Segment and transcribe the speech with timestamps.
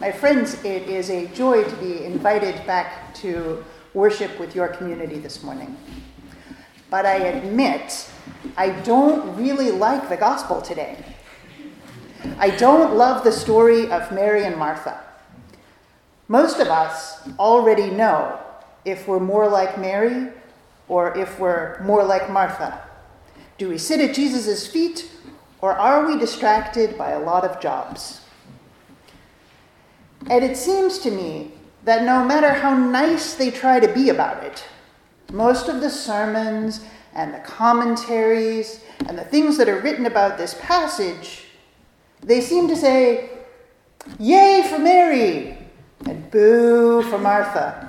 [0.00, 5.18] My friends, it is a joy to be invited back to worship with your community
[5.18, 5.76] this morning.
[6.88, 8.08] But I admit,
[8.56, 11.04] I don't really like the gospel today.
[12.38, 15.00] I don't love the story of Mary and Martha.
[16.28, 18.38] Most of us already know
[18.84, 20.28] if we're more like Mary
[20.86, 22.80] or if we're more like Martha.
[23.58, 25.10] Do we sit at Jesus' feet
[25.60, 28.20] or are we distracted by a lot of jobs?
[30.26, 31.52] And it seems to me
[31.84, 34.64] that no matter how nice they try to be about it,
[35.32, 36.80] most of the sermons
[37.14, 41.44] and the commentaries and the things that are written about this passage,
[42.20, 43.30] they seem to say,
[44.18, 45.58] Yay for Mary!
[46.06, 47.88] and boo for Martha.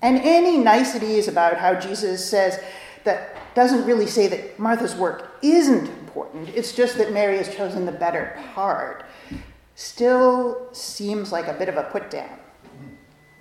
[0.00, 2.62] And any niceties about how Jesus says
[3.04, 7.86] that doesn't really say that Martha's work isn't important, it's just that Mary has chosen
[7.86, 9.04] the better part
[9.74, 12.38] still seems like a bit of a put down,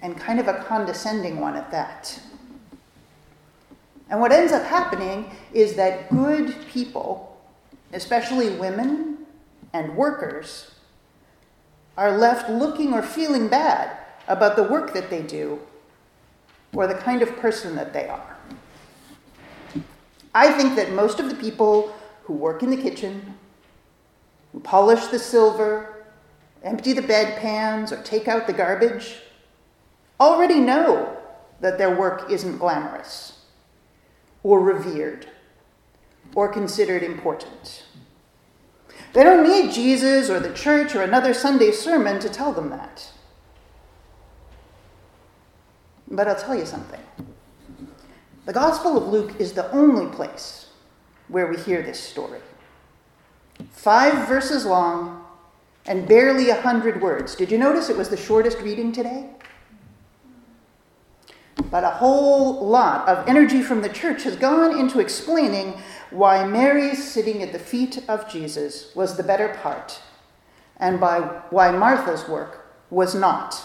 [0.01, 2.19] and kind of a condescending one at that.
[4.09, 7.41] And what ends up happening is that good people,
[7.93, 9.19] especially women
[9.73, 10.71] and workers,
[11.97, 15.59] are left looking or feeling bad about the work that they do
[16.73, 18.37] or the kind of person that they are.
[20.33, 23.37] I think that most of the people who work in the kitchen,
[24.53, 25.90] who polish the silver,
[26.63, 29.17] empty the bedpans, or take out the garbage,
[30.19, 31.17] already know
[31.59, 33.39] that their work isn't glamorous,
[34.43, 35.27] or revered,
[36.35, 37.85] or considered important.
[39.13, 43.11] They don't need Jesus or the church or another Sunday sermon to tell them that.
[46.07, 46.99] But I'll tell you something.
[48.45, 50.69] The Gospel of Luke is the only place
[51.27, 52.41] where we hear this story.
[53.69, 55.20] Five verses long,
[55.85, 57.35] and barely a hundred words.
[57.35, 59.29] Did you notice it was the shortest reading today?
[61.69, 67.09] But a whole lot of energy from the church has gone into explaining why Mary's
[67.09, 70.01] sitting at the feet of Jesus was the better part,
[70.77, 71.19] and by
[71.49, 73.61] why Martha's work was not.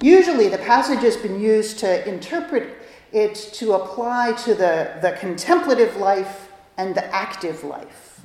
[0.00, 2.76] Usually, the passage has been used to interpret
[3.12, 8.20] it to apply to the, the contemplative life and the active life.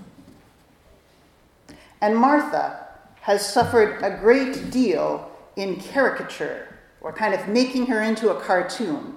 [2.04, 2.86] And Martha
[3.22, 6.68] has suffered a great deal in caricature,
[7.00, 9.16] or kind of making her into a cartoon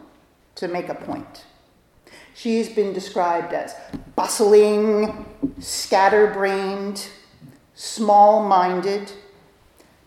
[0.54, 1.46] to make a point.
[2.32, 3.74] She's been described as
[4.14, 5.26] bustling,
[5.58, 7.08] scatterbrained,
[7.74, 9.10] small minded,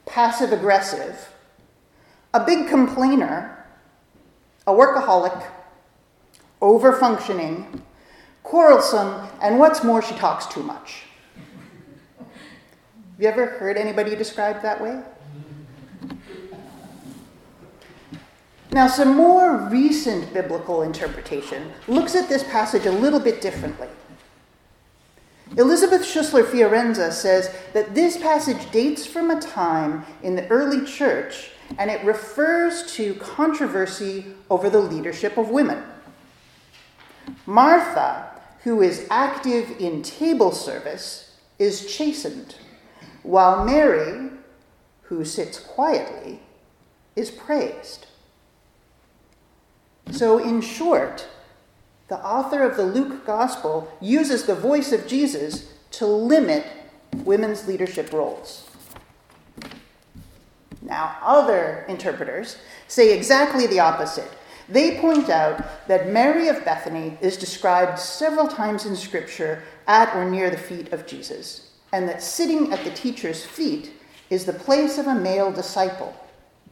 [0.05, 1.33] passive aggressive,
[2.33, 3.65] a big complainer,
[4.65, 5.45] a workaholic,
[6.61, 7.83] over functioning,
[8.43, 11.08] quarrelsome, and what's more, she talks too much.
[13.19, 14.97] Have you ever heard anybody described that way?
[18.71, 23.89] Now, some more recent biblical interpretation looks at this passage a little bit differently.
[25.57, 31.49] Elisabeth Schüssler Fiorenza says that this passage dates from a time in the early church
[31.77, 35.83] and it refers to controversy over the leadership of women.
[37.45, 38.29] Martha,
[38.63, 42.55] who is active in table service, is chastened
[43.23, 44.29] while Mary,
[45.03, 46.39] who sits quietly,
[47.15, 48.07] is praised.
[50.11, 51.27] So, in short,
[52.07, 56.65] the author of the Luke Gospel uses the voice of Jesus to limit
[57.23, 58.67] women's leadership roles.
[60.81, 64.31] Now, other interpreters say exactly the opposite.
[64.67, 70.29] They point out that Mary of Bethany is described several times in Scripture at or
[70.29, 73.91] near the feet of Jesus and that sitting at the teacher's feet
[74.29, 76.15] is the place of a male disciple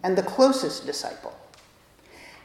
[0.03, 1.35] and the closest disciple.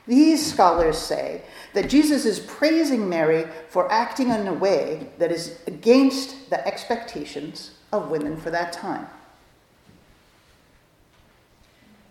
[0.07, 1.43] These scholars say
[1.75, 7.73] that Jesus is praising Mary for acting in a way that is against the expectations
[7.93, 9.07] of women for that time.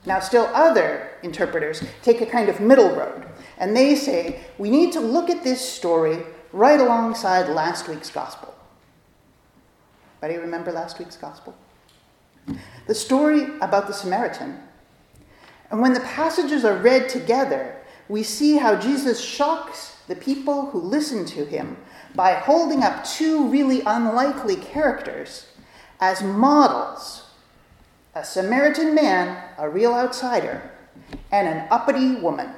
[0.06, 3.26] Now, still other interpreters take a kind of middle road,
[3.58, 8.56] and they say we need to look at this story right alongside last week's gospel.
[10.22, 11.56] Anybody remember last week's gospel?
[12.86, 14.60] The story about the Samaritan.
[15.72, 17.78] And when the passages are read together,
[18.08, 21.78] we see how Jesus shocks the people who listen to him
[22.14, 25.48] by holding up two really unlikely characters
[26.00, 27.24] as models
[28.14, 30.70] a Samaritan man, a real outsider,
[31.32, 32.50] and an uppity woman.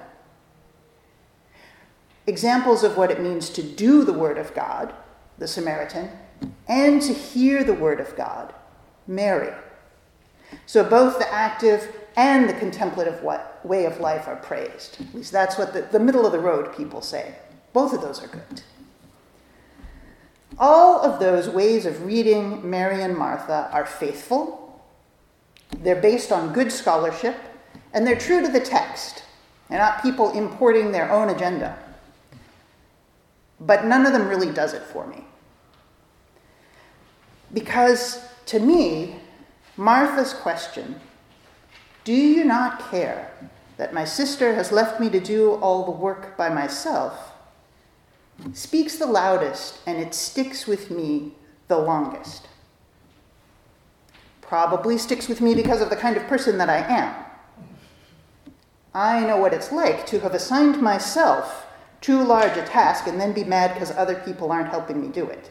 [2.26, 4.96] Examples of what it means to do the Word of God,
[5.38, 6.10] the Samaritan,
[6.68, 8.54] and to hear the word of God,
[9.08, 9.54] Mary,
[10.66, 13.24] So both the active and the contemplative
[13.64, 15.02] way of life are praised.
[15.02, 17.36] At least that's what the, the middle of the road people say.
[17.74, 18.62] Both of those are good.
[20.60, 24.82] All of those ways of reading Mary and Martha are faithful,
[25.80, 27.36] they're based on good scholarship,
[27.94, 29.24] and they're true to the text.
[29.70, 31.78] They're not people importing their own agenda.
[33.60, 35.26] But none of them really does it for me.
[37.54, 39.18] Because to me,
[39.78, 41.00] Martha's question,
[42.04, 43.32] Do you not care
[43.78, 47.30] that my sister has left me to do all the work by myself?
[48.54, 51.32] speaks the loudest and it sticks with me
[51.68, 52.48] the longest.
[54.42, 57.16] Probably sticks with me because of the kind of person that I am.
[58.94, 61.68] I know what it's like to have assigned myself
[62.02, 65.26] too large a task and then be mad because other people aren't helping me do
[65.26, 65.50] it.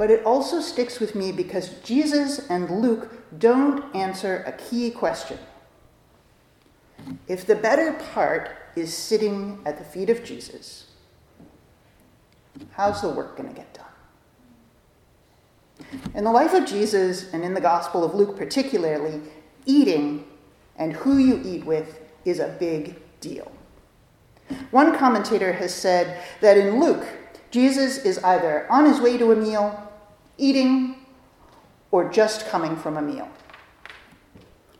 [0.00, 5.36] But it also sticks with me because Jesus and Luke don't answer a key question.
[7.28, 10.86] If the better part is sitting at the feet of Jesus,
[12.70, 13.84] how's the work going to get done?
[16.14, 19.20] In the life of Jesus and in the Gospel of Luke, particularly,
[19.66, 20.24] eating
[20.76, 23.52] and who you eat with is a big deal.
[24.70, 27.06] One commentator has said that in Luke,
[27.50, 29.88] Jesus is either on his way to a meal,
[30.40, 30.96] eating,
[31.90, 33.28] or just coming from a meal.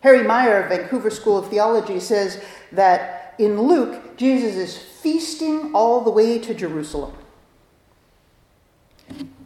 [0.01, 2.43] Harry Maier of Vancouver School of Theology says
[2.73, 7.13] that in Luke, Jesus is feasting all the way to Jerusalem.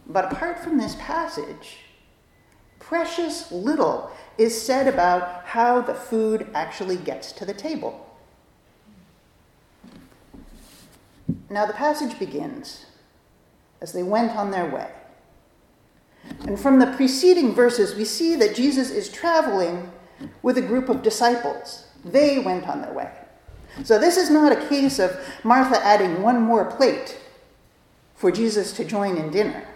[0.07, 1.79] But apart from this passage,
[2.79, 8.01] precious little is said about how the food actually gets to the table.
[11.49, 12.85] Now, the passage begins
[13.81, 14.89] as they went on their way.
[16.47, 19.91] And from the preceding verses, we see that Jesus is traveling
[20.41, 21.87] with a group of disciples.
[22.03, 23.11] They went on their way.
[23.83, 27.19] So this is not a case of Martha adding one more plate
[28.15, 29.67] for Jesus to join in dinner.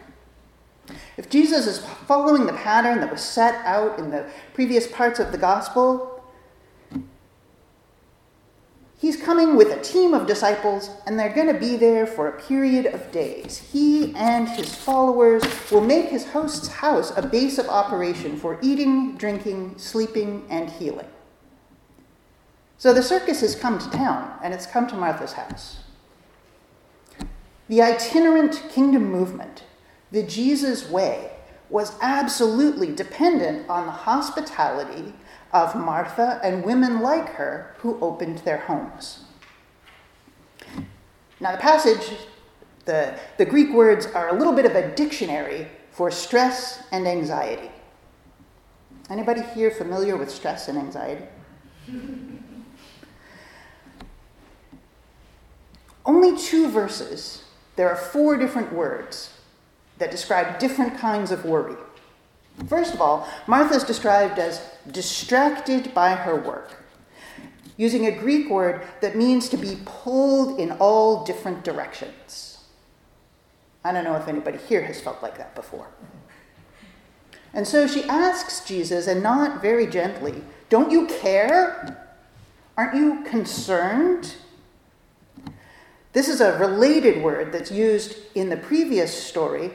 [1.18, 5.32] If Jesus is following the pattern that was set out in the previous parts of
[5.32, 6.19] the gospel,
[9.00, 12.42] He's coming with a team of disciples, and they're going to be there for a
[12.42, 13.58] period of days.
[13.58, 15.42] He and his followers
[15.72, 21.08] will make his host's house a base of operation for eating, drinking, sleeping, and healing.
[22.78, 25.80] So the circus has come to town, and it's come to Martha's house.
[27.70, 29.64] The itinerant kingdom movement,
[30.12, 31.32] the Jesus way,
[31.70, 35.14] was absolutely dependent on the hospitality
[35.54, 39.26] of Martha and women like her who opened their homes.
[41.40, 42.18] Now, the passage,
[42.86, 47.72] the, the Greek words are a little bit of a dictionary for stress and anxiety.
[49.10, 51.26] Anybody here familiar with stress and anxiety?
[56.06, 57.44] Only two verses,
[57.76, 59.39] there are four different words
[60.00, 61.76] that describe different kinds of worry.
[62.68, 64.62] First of all, Martha is described as
[64.92, 66.84] distracted by her work,
[67.78, 72.66] using a Greek word that means to be pulled in all different directions.
[73.84, 75.88] I don't know if anybody here has felt like that before.
[77.54, 82.06] And so she asks Jesus, and not very gently, Don't you care?
[82.78, 84.36] Aren't you concerned?
[86.14, 89.72] This is a related word that's used in the previous story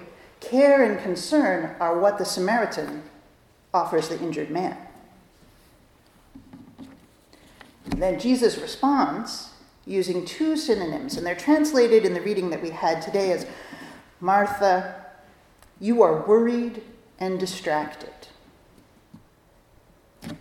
[0.49, 3.03] Care and concern are what the Samaritan
[3.73, 4.77] offers the injured man.
[7.97, 9.51] then Jesus responds
[9.87, 13.47] using two synonyms, and they're translated in the reading that we had today as
[14.21, 15.07] Martha,
[15.81, 16.83] you are worried
[17.19, 18.29] and distracted.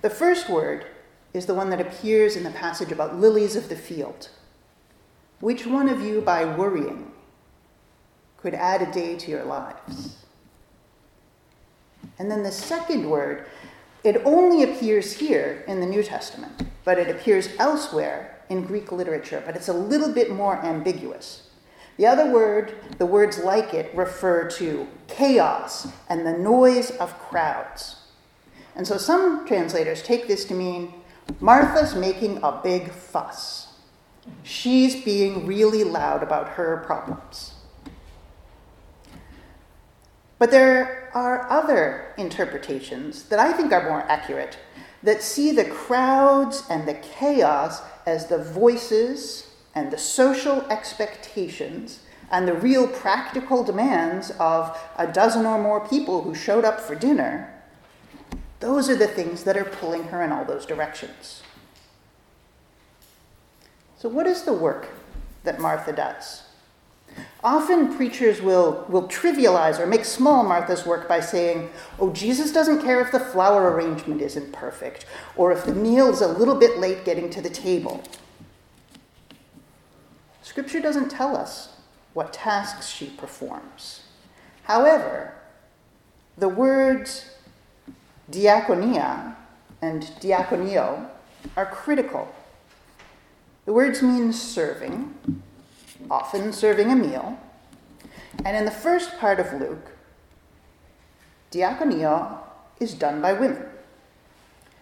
[0.02, 0.86] The first word
[1.34, 4.30] is the one that appears in the passage about lilies of the field.
[5.40, 7.13] Which one of you, by worrying,
[8.44, 10.18] could add a day to your lives.
[12.20, 13.48] And then the second word,
[14.04, 19.42] it only appears here in the New Testament, but it appears elsewhere in Greek literature,
[19.46, 21.50] but it's a little bit more ambiguous.
[21.96, 28.02] The other word, the words like it, refer to chaos and the noise of crowds.
[28.76, 30.94] And so some translators take this to mean
[31.40, 33.68] Martha's making a big fuss.
[34.44, 37.53] She's being really loud about her problems.
[40.44, 44.58] But there are other interpretations that I think are more accurate
[45.02, 52.46] that see the crowds and the chaos as the voices and the social expectations and
[52.46, 57.50] the real practical demands of a dozen or more people who showed up for dinner
[58.60, 61.42] Those are the things that are pulling her in all those directions.
[63.98, 64.90] So, what is the work
[65.46, 66.44] that Martha does?
[67.44, 71.70] Often preachers will, will trivialize or make small Martha's work by saying,
[72.00, 76.28] oh, Jesus doesn't care if the flower arrangement isn't perfect or if the meal's a
[76.28, 78.02] little bit late getting to the table.
[80.42, 81.76] Scripture doesn't tell us
[82.14, 84.04] what tasks she performs.
[84.64, 85.34] However,
[86.38, 87.30] the words
[88.32, 89.36] diakonia
[89.82, 91.10] and diakoneo
[91.58, 92.34] are critical.
[93.66, 95.14] The words mean serving,
[96.10, 97.40] often serving a meal.
[98.46, 99.92] And in the first part of Luke,
[101.52, 102.40] diakonia
[102.80, 103.66] is done by women.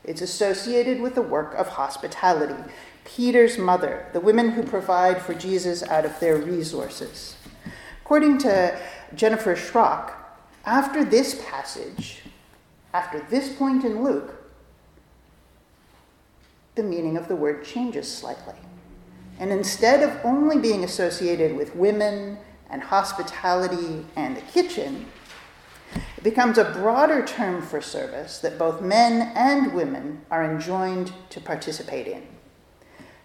[0.03, 2.63] It's associated with the work of hospitality.
[3.03, 7.35] Peter's mother, the women who provide for Jesus out of their resources.
[8.01, 8.79] According to
[9.15, 10.13] Jennifer Schrock,
[10.65, 12.21] after this passage,
[12.93, 14.35] after this point in Luke,
[16.75, 18.55] the meaning of the word changes slightly.
[19.41, 22.37] And instead of only being associated with women
[22.69, 25.07] and hospitality and the kitchen,
[25.95, 31.41] it becomes a broader term for service that both men and women are enjoined to
[31.41, 32.21] participate in.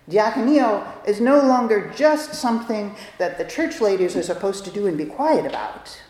[0.09, 4.97] Diakonio is no longer just something that the church ladies are supposed to do and
[4.97, 6.01] be quiet about.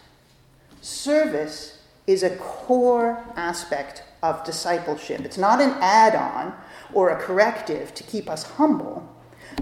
[0.80, 5.22] Service is a core aspect of discipleship.
[5.22, 6.54] It's not an add on
[6.92, 9.15] or a corrective to keep us humble,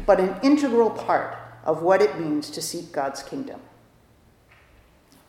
[0.07, 3.61] but an integral part of what it means to seek God's kingdom.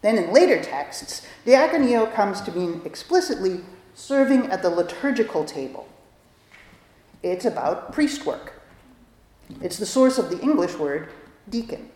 [0.02, 3.62] Then in later texts, diakonio comes to mean explicitly
[3.96, 5.88] serving at the liturgical table.
[7.24, 8.62] It's about priest work.
[9.62, 11.10] It's the source of the English word
[11.50, 11.90] deacon.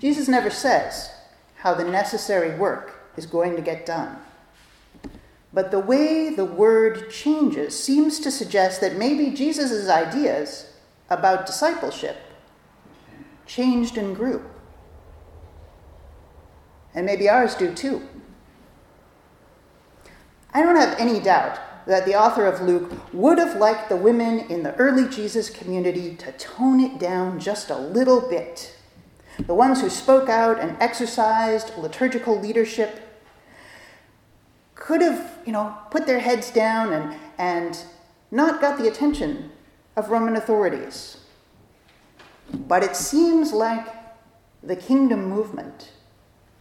[0.00, 1.10] Jesus never says
[1.56, 4.16] how the necessary work is going to get done.
[5.54, 10.72] But the way the word changes seems to suggest that maybe Jesus' ideas
[11.10, 12.16] about discipleship
[13.46, 14.44] changed and grew.
[16.94, 18.02] And maybe ours do too.
[20.54, 24.40] I don't have any doubt that the author of Luke would have liked the women
[24.50, 28.76] in the early Jesus community to tone it down just a little bit.
[29.46, 33.11] The ones who spoke out and exercised liturgical leadership
[34.82, 37.78] could have, you know, put their heads down and, and
[38.32, 39.52] not got the attention
[39.94, 41.18] of Roman authorities.
[42.52, 43.86] But it seems like
[44.60, 45.92] the kingdom movement,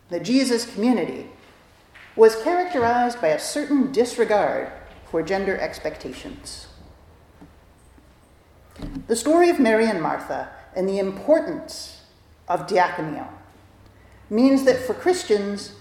[0.10, 1.32] the Jesus community,
[2.16, 4.72] was characterized by a certain disregard
[5.10, 6.68] for gender expectations.
[9.08, 12.02] The story of Mary and Martha and the importance
[12.48, 13.28] of diaconio
[14.30, 15.74] means that for Christians,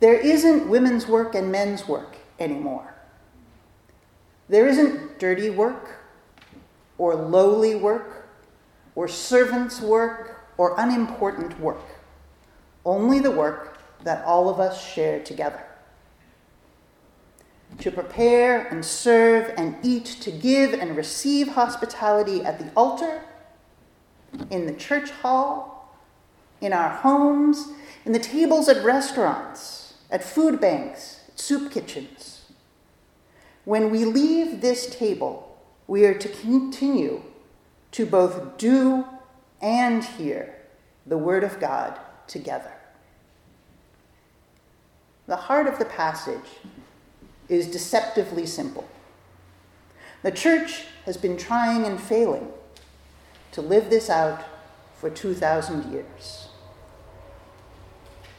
[0.00, 2.94] there isn't women's work and men's work anymore.
[4.48, 6.00] There isn't dirty work
[6.98, 8.28] or lowly work
[8.94, 11.82] or servant's work or unimportant work.
[12.84, 15.64] Only the work that all of us share together.
[17.78, 23.22] To prepare and serve and eat, to give and receive hospitality at the altar,
[24.50, 25.92] in the church hall,
[26.60, 27.68] in our homes,
[28.04, 32.44] in the tables at restaurants at food banks, at soup kitchens.
[33.64, 37.22] When we leave this table, we are to continue
[37.92, 39.06] to both do
[39.60, 40.54] and hear
[41.06, 42.72] the Word of God together.
[45.26, 46.48] The heart of the passage
[47.48, 48.88] is deceptively simple.
[50.22, 52.48] The church has been trying and failing
[53.52, 54.44] to live this out
[54.96, 56.48] for 2,000 years.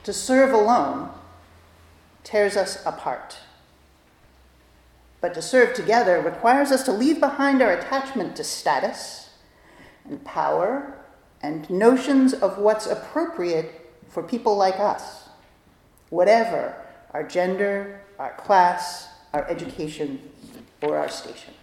[0.04, 1.10] To serve alone
[2.28, 3.38] tears us apart.
[5.22, 9.30] But to serve together requires us to leave behind our attachment to status
[10.04, 10.98] and power
[11.42, 15.30] and notions of what's appropriate for people like us,
[16.10, 16.76] whatever
[17.12, 20.20] our gender, our class, our education,
[20.82, 21.54] or our station.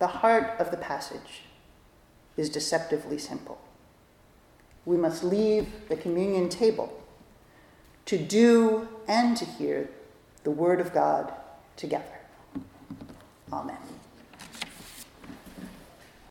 [0.00, 1.44] The heart of the passage
[2.36, 3.58] is deceptively simple
[4.88, 6.90] we must leave the communion table
[8.06, 9.90] to do and to hear
[10.44, 11.30] the Word of God
[11.76, 12.18] together.
[13.52, 13.76] Amen.